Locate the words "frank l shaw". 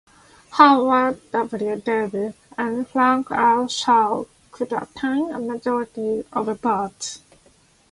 2.87-4.25